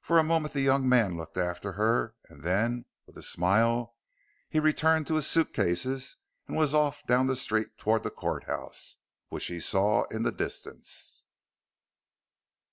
For 0.00 0.20
a 0.20 0.22
moment 0.22 0.54
the 0.54 0.60
young 0.60 0.88
man 0.88 1.16
looked 1.16 1.36
after 1.36 1.72
her 1.72 2.14
and 2.28 2.44
then 2.44 2.84
with 3.08 3.18
a 3.18 3.24
smile 3.24 3.96
he 4.48 4.60
returned 4.60 5.08
to 5.08 5.14
his 5.16 5.26
suit 5.26 5.52
cases 5.52 6.14
and 6.46 6.56
was 6.56 6.74
off 6.74 7.04
down 7.08 7.26
the 7.26 7.34
street 7.34 7.76
toward 7.76 8.04
the 8.04 8.10
courthouse, 8.12 8.98
which 9.30 9.46
he 9.46 9.58
saw 9.58 10.04
in 10.12 10.22
the 10.22 10.30
distance. 10.30 11.24